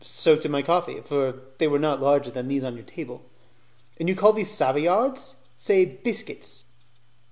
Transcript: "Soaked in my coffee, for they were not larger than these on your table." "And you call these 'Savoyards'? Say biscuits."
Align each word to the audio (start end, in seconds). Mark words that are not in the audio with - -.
"Soaked 0.03 0.45
in 0.47 0.51
my 0.51 0.63
coffee, 0.63 0.99
for 1.01 1.43
they 1.59 1.67
were 1.67 1.77
not 1.77 2.01
larger 2.01 2.31
than 2.31 2.47
these 2.47 2.63
on 2.63 2.73
your 2.75 2.83
table." 2.83 3.21
"And 3.99 4.09
you 4.09 4.15
call 4.15 4.33
these 4.33 4.49
'Savoyards'? 4.49 5.35
Say 5.57 5.85
biscuits." 5.85 6.63